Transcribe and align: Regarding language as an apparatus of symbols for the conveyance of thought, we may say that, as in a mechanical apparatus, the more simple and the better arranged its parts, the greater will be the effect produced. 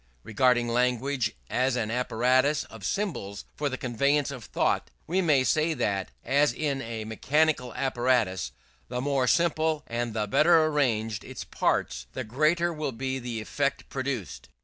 Regarding 0.23 0.67
language 0.67 1.33
as 1.47 1.75
an 1.75 1.91
apparatus 1.91 2.63
of 2.63 2.83
symbols 2.83 3.45
for 3.55 3.69
the 3.69 3.77
conveyance 3.77 4.31
of 4.31 4.45
thought, 4.45 4.89
we 5.05 5.21
may 5.21 5.43
say 5.43 5.75
that, 5.75 6.09
as 6.25 6.51
in 6.51 6.81
a 6.81 7.05
mechanical 7.05 7.71
apparatus, 7.75 8.51
the 8.87 8.99
more 8.99 9.27
simple 9.27 9.83
and 9.85 10.15
the 10.15 10.25
better 10.25 10.65
arranged 10.65 11.23
its 11.23 11.43
parts, 11.43 12.07
the 12.13 12.23
greater 12.23 12.73
will 12.73 12.91
be 12.93 13.19
the 13.19 13.41
effect 13.41 13.89
produced. 13.89 14.49